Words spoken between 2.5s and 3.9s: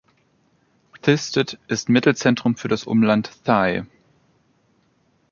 für das Umland Thy.